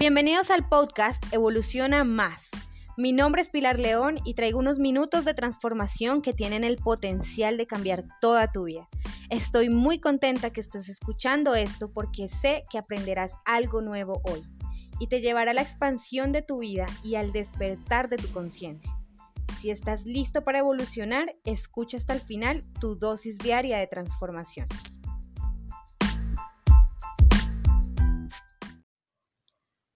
Bienvenidos 0.00 0.50
al 0.50 0.66
podcast 0.66 1.22
Evoluciona 1.30 2.04
Más. 2.04 2.48
Mi 2.96 3.12
nombre 3.12 3.42
es 3.42 3.50
Pilar 3.50 3.78
León 3.78 4.18
y 4.24 4.32
traigo 4.32 4.58
unos 4.58 4.78
minutos 4.78 5.26
de 5.26 5.34
transformación 5.34 6.22
que 6.22 6.32
tienen 6.32 6.64
el 6.64 6.78
potencial 6.78 7.58
de 7.58 7.66
cambiar 7.66 8.04
toda 8.18 8.50
tu 8.50 8.64
vida. 8.64 8.88
Estoy 9.28 9.68
muy 9.68 10.00
contenta 10.00 10.54
que 10.54 10.62
estés 10.62 10.88
escuchando 10.88 11.54
esto 11.54 11.92
porque 11.92 12.28
sé 12.28 12.62
que 12.70 12.78
aprenderás 12.78 13.34
algo 13.44 13.82
nuevo 13.82 14.22
hoy 14.24 14.42
y 14.98 15.08
te 15.08 15.20
llevará 15.20 15.50
a 15.50 15.54
la 15.54 15.60
expansión 15.60 16.32
de 16.32 16.40
tu 16.40 16.60
vida 16.60 16.86
y 17.04 17.16
al 17.16 17.30
despertar 17.30 18.08
de 18.08 18.16
tu 18.16 18.32
conciencia. 18.32 18.90
Si 19.60 19.70
estás 19.70 20.06
listo 20.06 20.44
para 20.44 20.60
evolucionar, 20.60 21.36
escucha 21.44 21.98
hasta 21.98 22.14
el 22.14 22.22
final 22.22 22.64
tu 22.80 22.96
dosis 22.96 23.36
diaria 23.36 23.76
de 23.76 23.86
transformación. 23.86 24.66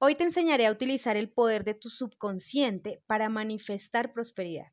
Hoy 0.07 0.17
te 0.17 0.25
enseñaré 0.25 0.67
a 0.67 0.71
utilizar 0.71 1.17
el 1.17 1.31
poder 1.31 1.65
de 1.65 1.73
tu 1.73 1.89
subconsciente 1.89 3.03
para 3.07 3.31
manifestar 3.31 4.13
prosperidad. 4.13 4.71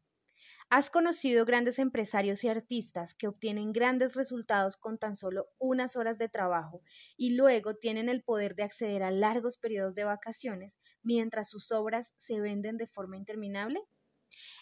Has 0.69 0.89
conocido 0.89 1.45
grandes 1.45 1.79
empresarios 1.79 2.43
y 2.43 2.49
artistas 2.49 3.15
que 3.15 3.29
obtienen 3.29 3.71
grandes 3.71 4.15
resultados 4.15 4.75
con 4.75 4.97
tan 4.97 5.15
solo 5.15 5.47
unas 5.57 5.95
horas 5.95 6.17
de 6.17 6.27
trabajo 6.27 6.81
y 7.15 7.37
luego 7.37 7.75
tienen 7.75 8.09
el 8.09 8.23
poder 8.23 8.55
de 8.55 8.63
acceder 8.63 9.03
a 9.03 9.11
largos 9.11 9.57
periodos 9.57 9.95
de 9.95 10.03
vacaciones 10.03 10.81
mientras 11.01 11.47
sus 11.47 11.71
obras 11.71 12.13
se 12.17 12.41
venden 12.41 12.75
de 12.75 12.87
forma 12.87 13.15
interminable? 13.15 13.81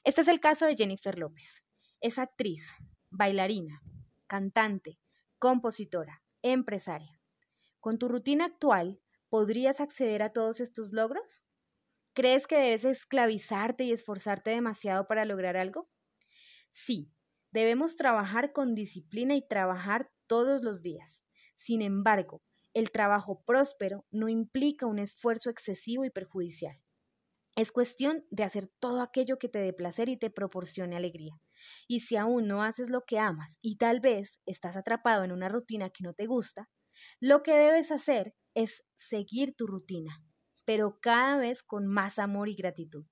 Este 0.04 0.22
es 0.22 0.28
el 0.28 0.40
caso 0.40 0.68
de 0.68 0.76
Jennifer 0.76 1.18
López. 1.18 1.64
Es 2.00 2.20
actriz, 2.20 2.76
bailarina, 3.10 3.82
cantante, 4.28 5.00
compositora, 5.40 6.22
empresaria. 6.44 7.20
Con 7.80 7.98
tu 7.98 8.08
rutina 8.08 8.46
actual, 8.46 9.00
¿podrías 9.30 9.82
acceder 9.82 10.22
a 10.24 10.32
todos 10.34 10.60
estos 10.60 10.94
logros? 10.94 11.46
¿Crees 12.16 12.48
que 12.48 12.58
debes 12.58 12.86
esclavizarte 12.86 13.86
y 13.86 13.94
esforzarte 13.94 14.52
demasiado 14.52 15.08
para 15.08 15.26
lograr 15.26 15.58
algo? 15.58 15.90
Sí, 16.72 17.12
debemos 17.52 17.96
trabajar 17.96 18.54
con 18.54 18.76
disciplina 18.76 19.36
y 19.36 19.48
trabajar 19.48 20.12
todos 20.28 20.62
los 20.64 20.82
días. 20.82 21.24
Sin 21.56 21.82
embargo, 21.82 22.44
el 22.74 22.92
trabajo 22.92 23.44
próspero 23.46 24.06
no 24.12 24.30
implica 24.30 24.86
un 24.86 25.00
esfuerzo 25.00 25.50
excesivo 25.50 26.06
y 26.06 26.10
perjudicial. 26.12 26.80
Es 27.56 27.72
cuestión 27.72 28.26
de 28.32 28.44
hacer 28.44 28.68
todo 28.80 29.02
aquello 29.02 29.40
que 29.40 29.50
te 29.50 29.60
dé 29.60 29.74
placer 29.74 30.10
y 30.10 30.18
te 30.18 30.30
proporcione 30.32 30.96
alegría. 30.98 31.42
Y 31.88 32.02
si 32.02 32.18
aún 32.18 32.48
no 32.48 32.64
haces 32.64 32.90
lo 32.90 33.02
que 33.06 33.20
amas 33.20 33.58
y 33.62 33.78
tal 33.78 34.00
vez 34.00 34.42
estás 34.46 34.78
atrapado 34.78 35.24
en 35.26 35.32
una 35.34 35.50
rutina 35.50 35.90
que 35.90 36.04
no 36.04 36.14
te 36.14 36.28
gusta, 36.28 36.70
lo 37.20 37.44
que 37.44 37.54
debes 37.56 37.92
hacer 37.92 38.36
es 38.54 38.84
seguir 38.96 39.56
tu 39.56 39.68
rutina, 39.68 40.24
pero 40.66 41.00
cada 41.02 41.38
vez 41.38 41.64
con 41.64 41.88
más 41.88 42.20
amor 42.20 42.50
y 42.50 42.56
gratitud. 42.56 43.06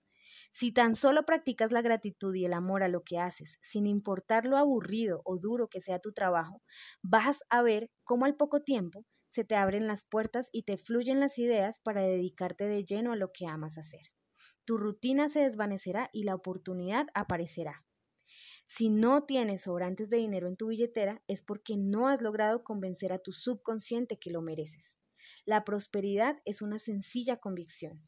Si 0.51 0.71
tan 0.71 0.95
solo 0.95 1.25
practicas 1.25 1.71
la 1.71 1.81
gratitud 1.81 2.33
y 2.35 2.45
el 2.45 2.53
amor 2.53 2.83
a 2.83 2.87
lo 2.87 3.03
que 3.03 3.19
haces, 3.19 3.57
sin 3.61 3.87
importar 3.87 4.45
lo 4.45 4.57
aburrido 4.57 5.21
o 5.25 5.37
duro 5.37 5.67
que 5.69 5.81
sea 5.81 5.99
tu 5.99 6.11
trabajo, 6.13 6.61
vas 7.01 7.39
a 7.49 7.61
ver 7.61 7.89
cómo 8.03 8.25
al 8.25 8.35
poco 8.35 8.61
tiempo 8.61 9.05
se 9.29 9.43
te 9.43 9.55
abren 9.55 9.87
las 9.87 10.03
puertas 10.03 10.49
y 10.51 10.63
te 10.63 10.77
fluyen 10.77 11.19
las 11.19 11.37
ideas 11.37 11.79
para 11.83 12.01
dedicarte 12.01 12.65
de 12.65 12.83
lleno 12.85 13.11
a 13.11 13.15
lo 13.15 13.31
que 13.31 13.45
amas 13.47 13.77
hacer. 13.77 14.01
Tu 14.65 14.77
rutina 14.77 15.29
se 15.29 15.39
desvanecerá 15.41 16.09
y 16.13 16.23
la 16.23 16.35
oportunidad 16.35 17.07
aparecerá. 17.13 17.85
Si 18.67 18.89
no 18.89 19.23
tienes 19.25 19.63
sobrantes 19.63 20.09
de 20.09 20.17
dinero 20.17 20.47
en 20.47 20.57
tu 20.57 20.67
billetera 20.67 21.23
es 21.27 21.41
porque 21.41 21.75
no 21.77 22.07
has 22.07 22.21
logrado 22.21 22.63
convencer 22.63 23.11
a 23.13 23.19
tu 23.19 23.31
subconsciente 23.33 24.19
que 24.19 24.31
lo 24.31 24.41
mereces. 24.43 24.97
La 25.47 25.63
prosperidad 25.63 26.35
es 26.43 26.61
una 26.61 26.77
sencilla 26.77 27.37
convicción. 27.37 28.03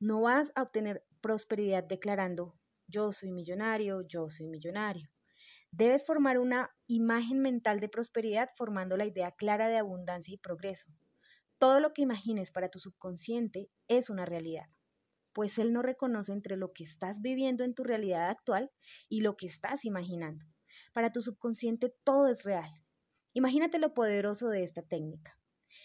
No 0.00 0.22
vas 0.22 0.50
a 0.56 0.62
obtener 0.62 1.06
prosperidad 1.20 1.84
declarando 1.84 2.58
yo 2.88 3.12
soy 3.12 3.30
millonario, 3.30 4.02
yo 4.08 4.28
soy 4.28 4.48
millonario. 4.48 5.08
Debes 5.70 6.04
formar 6.04 6.40
una 6.40 6.74
imagen 6.88 7.40
mental 7.40 7.78
de 7.78 7.88
prosperidad 7.88 8.50
formando 8.56 8.96
la 8.96 9.06
idea 9.06 9.30
clara 9.30 9.68
de 9.68 9.78
abundancia 9.78 10.34
y 10.34 10.38
progreso. 10.38 10.92
Todo 11.58 11.78
lo 11.78 11.92
que 11.92 12.02
imagines 12.02 12.50
para 12.50 12.70
tu 12.70 12.80
subconsciente 12.80 13.70
es 13.86 14.10
una 14.10 14.26
realidad 14.26 14.66
pues 15.32 15.58
él 15.58 15.72
no 15.72 15.80
reconoce 15.82 16.32
entre 16.32 16.56
lo 16.56 16.72
que 16.72 16.82
estás 16.84 17.20
viviendo 17.20 17.62
en 17.62 17.72
tu 17.74 17.84
realidad 17.84 18.28
actual 18.28 18.70
y 19.08 19.20
lo 19.20 19.36
que 19.36 19.46
estás 19.46 19.84
imaginando. 19.84 20.44
Para 20.92 21.12
tu 21.12 21.20
subconsciente 21.20 21.94
todo 22.02 22.26
es 22.26 22.42
real. 22.42 22.68
Imagínate 23.32 23.78
lo 23.78 23.94
poderoso 23.94 24.48
de 24.48 24.64
esta 24.64 24.82
técnica. 24.82 25.39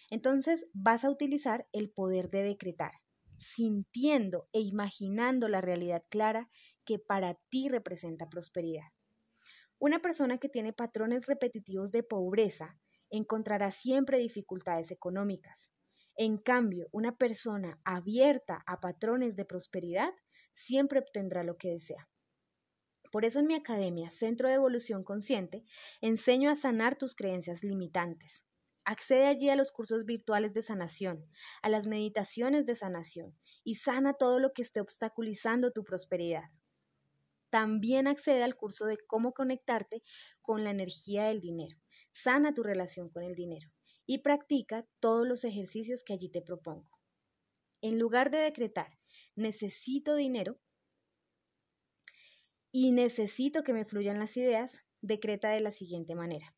Entonces 0.09 0.67
vas 0.73 1.05
a 1.05 1.09
utilizar 1.09 1.67
el 1.71 1.89
poder 1.89 2.29
de 2.29 2.43
decretar, 2.43 2.91
sintiendo 3.37 4.47
e 4.53 4.61
imaginando 4.61 5.47
la 5.47 5.61
realidad 5.61 6.03
clara 6.09 6.49
que 6.85 6.99
para 6.99 7.35
ti 7.49 7.69
representa 7.69 8.29
prosperidad. 8.29 8.87
Una 9.79 9.99
persona 9.99 10.37
que 10.37 10.49
tiene 10.49 10.73
patrones 10.73 11.27
repetitivos 11.27 11.91
de 11.91 12.03
pobreza 12.03 12.77
encontrará 13.09 13.71
siempre 13.71 14.17
dificultades 14.17 14.91
económicas, 14.91 15.69
en 16.17 16.37
cambio, 16.37 16.87
una 16.93 17.17
persona 17.17 17.81
abierta 17.83 18.63
a 18.67 18.79
patrones 18.79 19.35
de 19.35 19.43
prosperidad 19.43 20.13
siempre 20.53 20.99
obtendrá 20.99 21.43
lo 21.43 21.57
que 21.57 21.71
desea. 21.71 22.07
Por 23.11 23.25
eso 23.25 23.39
en 23.39 23.47
mi 23.47 23.55
academia, 23.55 24.09
Centro 24.09 24.47
de 24.47 24.55
Evolución 24.55 25.03
Consciente, 25.03 25.65
enseño 25.99 26.49
a 26.49 26.55
sanar 26.55 26.97
tus 26.97 27.15
creencias 27.15 27.63
limitantes. 27.63 28.45
Accede 28.85 29.25
allí 29.25 29.49
a 29.49 29.55
los 29.55 29.71
cursos 29.71 30.05
virtuales 30.05 30.53
de 30.53 30.61
sanación, 30.61 31.25
a 31.63 31.69
las 31.69 31.87
meditaciones 31.87 32.67
de 32.67 32.75
sanación 32.75 33.35
y 33.63 33.75
sana 33.75 34.13
todo 34.13 34.39
lo 34.39 34.53
que 34.53 34.61
esté 34.61 34.79
obstaculizando 34.79 35.71
tu 35.71 35.83
prosperidad. 35.83 36.51
También 37.49 38.07
accede 38.07 38.43
al 38.43 38.55
curso 38.55 38.85
de 38.85 38.99
cómo 39.07 39.33
conectarte 39.33 40.03
con 40.43 40.63
la 40.63 40.69
energía 40.69 41.25
del 41.25 41.41
dinero. 41.41 41.77
Sana 42.11 42.53
tu 42.53 42.61
relación 42.61 43.09
con 43.09 43.23
el 43.23 43.33
dinero 43.33 43.71
y 44.05 44.19
practica 44.19 44.85
todos 44.99 45.27
los 45.27 45.43
ejercicios 45.43 46.03
que 46.03 46.13
allí 46.13 46.29
te 46.29 46.43
propongo. 46.43 46.99
En 47.81 47.97
lugar 47.97 48.29
de 48.29 48.37
decretar, 48.37 48.99
necesito 49.35 50.15
dinero 50.15 50.59
y 52.71 52.91
necesito 52.91 53.63
que 53.63 53.73
me 53.73 53.85
fluyan 53.85 54.19
las 54.19 54.37
ideas, 54.37 54.83
decreta 55.01 55.49
de 55.49 55.61
la 55.61 55.71
siguiente 55.71 56.13
manera. 56.13 56.55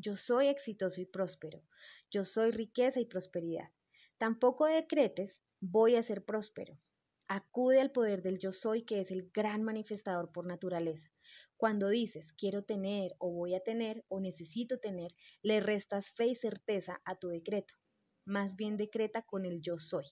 Yo 0.00 0.14
soy 0.14 0.46
exitoso 0.46 1.00
y 1.00 1.06
próspero. 1.06 1.60
Yo 2.08 2.24
soy 2.24 2.52
riqueza 2.52 3.00
y 3.00 3.04
prosperidad. 3.04 3.72
Tampoco 4.16 4.66
decretes 4.66 5.42
voy 5.58 5.96
a 5.96 6.04
ser 6.04 6.24
próspero. 6.24 6.78
Acude 7.26 7.80
al 7.80 7.90
poder 7.90 8.22
del 8.22 8.38
yo 8.38 8.52
soy 8.52 8.82
que 8.82 9.00
es 9.00 9.10
el 9.10 9.28
gran 9.32 9.64
manifestador 9.64 10.30
por 10.30 10.46
naturaleza. 10.46 11.10
Cuando 11.56 11.88
dices 11.88 12.32
quiero 12.32 12.62
tener 12.62 13.16
o 13.18 13.32
voy 13.32 13.56
a 13.56 13.60
tener 13.64 14.04
o 14.06 14.20
necesito 14.20 14.78
tener, 14.78 15.10
le 15.42 15.58
restas 15.58 16.12
fe 16.12 16.28
y 16.28 16.36
certeza 16.36 17.02
a 17.04 17.16
tu 17.16 17.26
decreto. 17.26 17.74
Más 18.24 18.54
bien 18.54 18.76
decreta 18.76 19.22
con 19.22 19.44
el 19.44 19.62
yo 19.62 19.78
soy. 19.78 20.06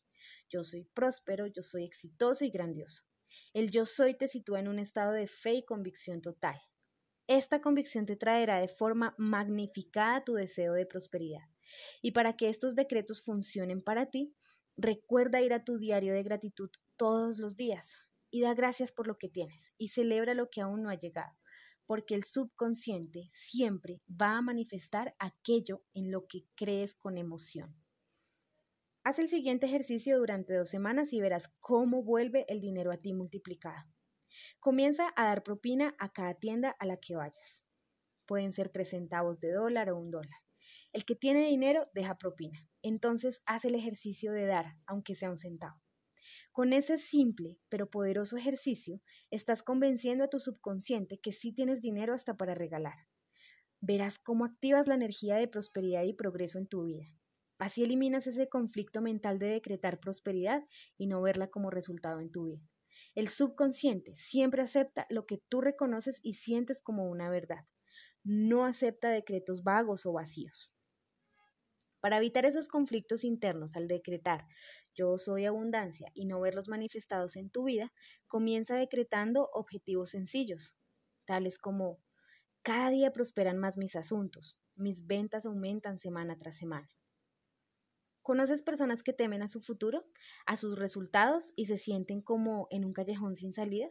Yo 0.51 0.65
soy 0.65 0.83
próspero, 0.95 1.47
yo 1.47 1.63
soy 1.63 1.85
exitoso 1.85 2.45
y 2.45 2.51
grandioso. 2.51 3.05
El 3.53 3.71
yo 3.71 3.87
soy 3.87 4.15
te 4.15 4.27
sitúa 4.27 4.59
en 4.59 4.67
un 4.67 4.81
estado 4.81 5.13
de 5.13 5.29
fe 5.29 5.55
y 5.55 5.65
convicción 5.65 6.23
total. 6.23 6.61
Esta 7.29 7.61
convicción 7.61 8.07
te 8.07 8.15
traerá 8.15 8.61
de 8.61 8.69
forma 8.69 9.15
magnificada 9.19 10.25
tu 10.25 10.35
deseo 10.35 10.75
de 10.75 10.87
prosperidad. 10.87 11.43
Y 12.01 12.13
para 12.13 12.37
que 12.37 12.49
estos 12.49 12.77
decretos 12.77 13.21
funcionen 13.21 13.83
para 13.83 14.11
ti, 14.11 14.37
recuerda 14.77 15.41
ir 15.41 15.53
a 15.53 15.65
tu 15.65 15.79
diario 15.79 16.15
de 16.15 16.23
gratitud 16.23 16.71
todos 16.97 17.39
los 17.39 17.57
días 17.57 17.95
y 18.31 18.43
da 18.43 18.55
gracias 18.55 18.93
por 18.93 19.09
lo 19.09 19.19
que 19.19 19.29
tienes 19.29 19.73
y 19.77 19.89
celebra 19.89 20.35
lo 20.35 20.51
que 20.51 20.61
aún 20.61 20.83
no 20.83 20.91
ha 20.91 20.95
llegado, 20.95 21.37
porque 21.85 22.15
el 22.15 22.23
subconsciente 22.23 23.27
siempre 23.31 24.01
va 24.09 24.37
a 24.37 24.43
manifestar 24.43 25.17
aquello 25.19 25.83
en 25.95 26.13
lo 26.13 26.27
que 26.29 26.45
crees 26.55 26.95
con 26.95 27.19
emoción. 27.19 27.75
Haz 29.03 29.19
el 29.19 29.29
siguiente 29.29 29.67
ejercicio 29.67 30.19
durante 30.19 30.55
dos 30.55 30.69
semanas 30.69 31.13
y 31.13 31.21
verás 31.21 31.49
cómo 31.61 32.03
vuelve 32.05 32.45
el 32.49 32.61
dinero 32.61 32.93
a 32.93 32.97
ti 32.99 33.13
multiplicado. 33.13 33.96
Comienza 34.61 35.13
a 35.17 35.27
dar 35.27 35.43
propina 35.43 35.95
a 35.99 36.13
cada 36.13 36.35
tienda 36.35 36.77
a 36.79 36.87
la 36.87 36.97
que 36.97 37.17
vayas. 37.17 37.63
Pueden 38.27 38.53
ser 38.53 38.69
tres 38.69 38.91
centavos 38.91 39.41
de 39.41 39.53
dólar 39.53 39.91
o 39.91 39.99
un 39.99 40.11
dólar. 40.11 40.41
El 40.93 41.05
que 41.05 41.15
tiene 41.15 41.47
dinero 41.47 41.83
deja 41.95 42.19
propina. 42.19 42.67
Entonces 42.83 43.43
haz 43.47 43.65
el 43.65 43.75
ejercicio 43.75 44.33
de 44.33 44.47
dar, 44.47 44.77
aunque 44.87 45.15
sea 45.15 45.31
un 45.31 45.39
centavo. 45.39 45.81
Con 46.53 46.73
ese 46.73 46.99
simple 46.99 47.59
pero 47.69 47.91
poderoso 47.91 48.37
ejercicio, 48.37 49.01
estás 49.31 49.63
convenciendo 49.63 50.25
a 50.25 50.29
tu 50.29 50.41
subconsciente 50.41 51.19
que 51.19 51.33
sí 51.33 51.53
tienes 51.53 51.81
dinero 51.83 52.15
hasta 52.15 52.37
para 52.37 52.55
regalar. 52.55 53.07
Verás 53.81 54.19
cómo 54.19 54.45
activas 54.45 54.89
la 54.89 54.95
energía 54.95 55.37
de 55.37 55.49
prosperidad 55.49 56.05
y 56.05 56.15
progreso 56.15 56.59
en 56.59 56.67
tu 56.67 56.85
vida. 56.85 57.07
Así 57.59 57.85
eliminas 57.85 58.27
ese 58.27 58.49
conflicto 58.49 59.01
mental 59.01 59.39
de 59.39 59.49
decretar 59.49 60.01
prosperidad 60.01 60.65
y 60.99 61.07
no 61.07 61.23
verla 61.23 61.49
como 61.49 61.71
resultado 61.71 62.21
en 62.21 62.31
tu 62.31 62.47
vida. 62.47 62.63
El 63.17 63.29
subconsciente 63.29 64.15
siempre 64.15 64.61
acepta 64.61 65.07
lo 65.09 65.25
que 65.25 65.39
tú 65.49 65.63
reconoces 65.63 66.21
y 66.23 66.35
sientes 66.35 66.83
como 66.83 67.09
una 67.09 67.31
verdad. 67.31 67.65
No 68.23 68.67
acepta 68.67 69.09
decretos 69.09 69.65
vagos 69.65 70.05
o 70.05 70.13
vacíos. 70.13 70.71
Para 72.01 72.19
evitar 72.19 72.45
esos 72.45 72.69
conflictos 72.69 73.25
internos 73.25 73.75
al 73.75 73.89
decretar 73.89 74.47
yo 74.95 75.17
soy 75.17 75.47
abundancia 75.47 76.11
y 76.13 76.27
no 76.27 76.43
verlos 76.43 76.69
manifestados 76.69 77.37
en 77.37 77.49
tu 77.49 77.65
vida, 77.65 77.91
comienza 78.27 78.77
decretando 78.77 79.49
objetivos 79.55 80.11
sencillos, 80.11 80.75
tales 81.25 81.57
como 81.59 81.99
cada 82.63 82.91
día 82.91 83.13
prosperan 83.13 83.57
más 83.57 83.79
mis 83.79 83.97
asuntos, 83.97 84.59
mis 84.75 85.07
ventas 85.07 85.47
aumentan 85.47 85.99
semana 85.99 86.37
tras 86.37 86.59
semana. 86.59 86.91
¿Conoces 88.27 88.61
personas 88.61 89.05
que 89.05 89.13
temen 89.13 89.41
a 89.43 89.47
su 89.47 89.61
futuro, 89.61 90.05
a 90.47 90.57
sus 90.57 90.77
resultados 90.77 91.53
y 91.55 91.67
se 91.67 91.79
sienten 91.79 92.21
como 92.21 92.67
en 92.71 92.85
un 92.85 92.93
callejón 92.93 93.37
sin 93.37 93.55
salida? 93.55 93.89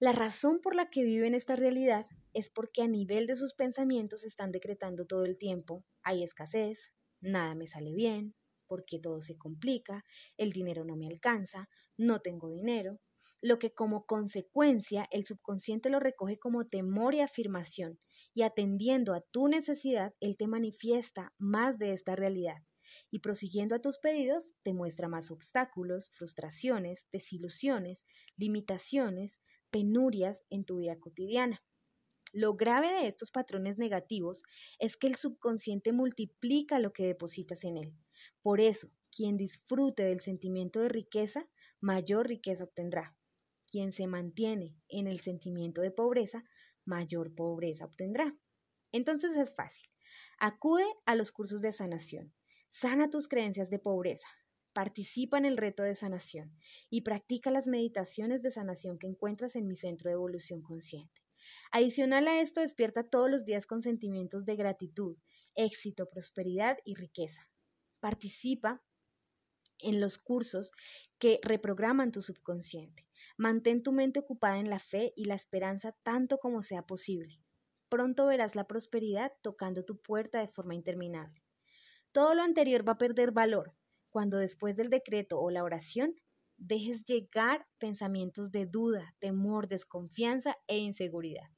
La 0.00 0.10
razón 0.10 0.60
por 0.60 0.74
la 0.74 0.90
que 0.90 1.04
viven 1.04 1.32
esta 1.32 1.54
realidad 1.54 2.08
es 2.32 2.50
porque 2.50 2.82
a 2.82 2.88
nivel 2.88 3.28
de 3.28 3.36
sus 3.36 3.54
pensamientos 3.54 4.24
están 4.24 4.50
decretando 4.50 5.06
todo 5.06 5.24
el 5.24 5.38
tiempo, 5.38 5.84
hay 6.02 6.24
escasez, 6.24 6.90
nada 7.20 7.54
me 7.54 7.68
sale 7.68 7.94
bien, 7.94 8.34
porque 8.66 8.98
todo 8.98 9.20
se 9.20 9.38
complica, 9.38 10.04
el 10.36 10.50
dinero 10.50 10.84
no 10.84 10.96
me 10.96 11.06
alcanza, 11.06 11.68
no 11.96 12.18
tengo 12.18 12.50
dinero, 12.50 12.98
lo 13.40 13.60
que 13.60 13.72
como 13.72 14.04
consecuencia 14.04 15.06
el 15.12 15.24
subconsciente 15.24 15.90
lo 15.90 16.00
recoge 16.00 16.40
como 16.40 16.66
temor 16.66 17.14
y 17.14 17.20
afirmación, 17.20 18.00
y 18.34 18.42
atendiendo 18.42 19.14
a 19.14 19.20
tu 19.20 19.46
necesidad, 19.46 20.12
él 20.18 20.36
te 20.36 20.48
manifiesta 20.48 21.32
más 21.38 21.78
de 21.78 21.92
esta 21.92 22.16
realidad, 22.16 22.56
y 23.16 23.18
prosiguiendo 23.18 23.74
a 23.74 23.78
tus 23.78 23.96
pedidos, 23.96 24.56
te 24.62 24.74
muestra 24.74 25.08
más 25.08 25.30
obstáculos, 25.30 26.10
frustraciones, 26.10 27.06
desilusiones, 27.12 28.04
limitaciones, 28.36 29.40
penurias 29.70 30.44
en 30.50 30.66
tu 30.66 30.76
vida 30.76 30.98
cotidiana. 30.98 31.64
Lo 32.34 32.56
grave 32.56 32.92
de 32.92 33.06
estos 33.06 33.30
patrones 33.30 33.78
negativos 33.78 34.42
es 34.78 34.98
que 34.98 35.06
el 35.06 35.16
subconsciente 35.16 35.92
multiplica 35.92 36.78
lo 36.78 36.92
que 36.92 37.06
depositas 37.06 37.64
en 37.64 37.78
él. 37.78 37.94
Por 38.42 38.60
eso, 38.60 38.90
quien 39.10 39.38
disfrute 39.38 40.02
del 40.02 40.20
sentimiento 40.20 40.80
de 40.80 40.90
riqueza, 40.90 41.48
mayor 41.80 42.28
riqueza 42.28 42.64
obtendrá. 42.64 43.16
Quien 43.66 43.92
se 43.92 44.06
mantiene 44.06 44.76
en 44.90 45.06
el 45.06 45.20
sentimiento 45.20 45.80
de 45.80 45.90
pobreza, 45.90 46.44
mayor 46.84 47.34
pobreza 47.34 47.86
obtendrá. 47.86 48.36
Entonces 48.92 49.38
es 49.38 49.54
fácil. 49.54 49.88
Acude 50.38 50.84
a 51.06 51.14
los 51.14 51.32
cursos 51.32 51.62
de 51.62 51.72
sanación. 51.72 52.34
Sana 52.78 53.08
tus 53.08 53.26
creencias 53.26 53.70
de 53.70 53.78
pobreza. 53.78 54.28
Participa 54.74 55.38
en 55.38 55.46
el 55.46 55.56
reto 55.56 55.82
de 55.82 55.94
sanación 55.94 56.54
y 56.90 57.00
practica 57.00 57.50
las 57.50 57.68
meditaciones 57.68 58.42
de 58.42 58.50
sanación 58.50 58.98
que 58.98 59.06
encuentras 59.06 59.56
en 59.56 59.66
mi 59.66 59.76
centro 59.76 60.10
de 60.10 60.12
evolución 60.12 60.60
consciente. 60.60 61.22
Adicional 61.72 62.28
a 62.28 62.38
esto, 62.42 62.60
despierta 62.60 63.08
todos 63.08 63.30
los 63.30 63.46
días 63.46 63.64
con 63.64 63.80
sentimientos 63.80 64.44
de 64.44 64.56
gratitud, 64.56 65.16
éxito, 65.54 66.10
prosperidad 66.10 66.76
y 66.84 66.96
riqueza. 66.96 67.50
Participa 67.98 68.84
en 69.78 69.98
los 69.98 70.18
cursos 70.18 70.70
que 71.18 71.40
reprograman 71.42 72.12
tu 72.12 72.20
subconsciente. 72.20 73.08
Mantén 73.38 73.82
tu 73.82 73.92
mente 73.92 74.20
ocupada 74.20 74.58
en 74.58 74.68
la 74.68 74.80
fe 74.80 75.14
y 75.16 75.24
la 75.24 75.34
esperanza 75.34 75.92
tanto 76.02 76.36
como 76.36 76.60
sea 76.60 76.82
posible. 76.82 77.40
Pronto 77.88 78.26
verás 78.26 78.54
la 78.54 78.66
prosperidad 78.66 79.32
tocando 79.40 79.82
tu 79.82 80.02
puerta 80.02 80.40
de 80.40 80.48
forma 80.48 80.74
interminable. 80.74 81.45
Todo 82.16 82.32
lo 82.32 82.42
anterior 82.42 82.88
va 82.88 82.92
a 82.92 82.98
perder 82.98 83.30
valor 83.30 83.74
cuando 84.08 84.38
después 84.38 84.74
del 84.74 84.88
decreto 84.88 85.38
o 85.38 85.50
la 85.50 85.62
oración 85.62 86.14
dejes 86.56 87.04
llegar 87.04 87.66
pensamientos 87.76 88.50
de 88.50 88.64
duda, 88.64 89.14
temor, 89.18 89.68
desconfianza 89.68 90.56
e 90.66 90.78
inseguridad. 90.78 91.50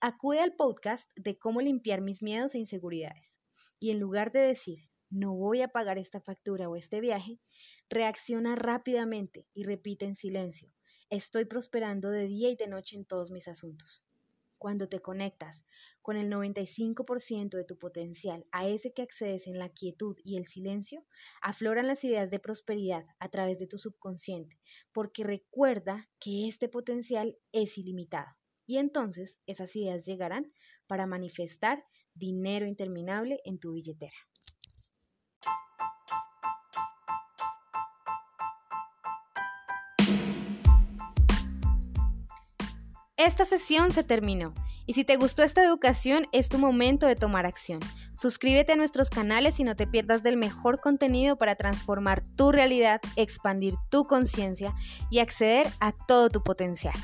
acude 0.00 0.40
al 0.40 0.54
podcast 0.56 1.08
de 1.16 1.38
cómo 1.38 1.62
limpiar 1.62 2.02
mis 2.02 2.22
miedos 2.22 2.54
e 2.54 2.58
inseguridades. 2.58 3.32
Y 3.78 3.92
en 3.92 3.98
lugar 3.98 4.30
de 4.30 4.40
decir, 4.40 4.90
no 5.08 5.34
voy 5.34 5.62
a 5.62 5.68
pagar 5.68 5.96
esta 5.96 6.20
factura 6.20 6.68
o 6.68 6.76
este 6.76 7.00
viaje, 7.00 7.40
reacciona 7.88 8.56
rápidamente 8.56 9.48
y 9.54 9.64
repite 9.64 10.04
en 10.04 10.16
silencio, 10.16 10.70
estoy 11.08 11.46
prosperando 11.46 12.10
de 12.10 12.26
día 12.26 12.50
y 12.50 12.56
de 12.56 12.68
noche 12.68 12.94
en 12.94 13.06
todos 13.06 13.30
mis 13.30 13.48
asuntos. 13.48 14.05
Cuando 14.66 14.88
te 14.88 14.98
conectas 14.98 15.64
con 16.02 16.16
el 16.16 16.28
95% 16.28 17.50
de 17.50 17.62
tu 17.62 17.78
potencial 17.78 18.48
a 18.50 18.66
ese 18.66 18.92
que 18.92 19.02
accedes 19.02 19.46
en 19.46 19.60
la 19.60 19.68
quietud 19.68 20.16
y 20.24 20.36
el 20.38 20.44
silencio, 20.44 21.06
afloran 21.40 21.86
las 21.86 22.02
ideas 22.02 22.32
de 22.32 22.40
prosperidad 22.40 23.04
a 23.20 23.28
través 23.28 23.60
de 23.60 23.68
tu 23.68 23.78
subconsciente, 23.78 24.58
porque 24.90 25.22
recuerda 25.22 26.10
que 26.18 26.48
este 26.48 26.68
potencial 26.68 27.38
es 27.52 27.78
ilimitado. 27.78 28.34
Y 28.66 28.78
entonces 28.78 29.38
esas 29.46 29.76
ideas 29.76 30.04
llegarán 30.04 30.52
para 30.88 31.06
manifestar 31.06 31.84
dinero 32.14 32.66
interminable 32.66 33.40
en 33.44 33.60
tu 33.60 33.72
billetera. 33.72 34.16
Esta 43.26 43.44
sesión 43.44 43.90
se 43.90 44.04
terminó 44.04 44.54
y 44.86 44.92
si 44.92 45.02
te 45.02 45.16
gustó 45.16 45.42
esta 45.42 45.64
educación 45.64 46.28
es 46.30 46.48
tu 46.48 46.58
momento 46.58 47.08
de 47.08 47.16
tomar 47.16 47.44
acción. 47.44 47.80
Suscríbete 48.14 48.70
a 48.70 48.76
nuestros 48.76 49.10
canales 49.10 49.58
y 49.58 49.64
no 49.64 49.74
te 49.74 49.88
pierdas 49.88 50.22
del 50.22 50.36
mejor 50.36 50.80
contenido 50.80 51.34
para 51.36 51.56
transformar 51.56 52.22
tu 52.36 52.52
realidad, 52.52 53.00
expandir 53.16 53.74
tu 53.90 54.04
conciencia 54.04 54.74
y 55.10 55.18
acceder 55.18 55.66
a 55.80 55.90
todo 55.90 56.30
tu 56.30 56.44
potencial. 56.44 56.94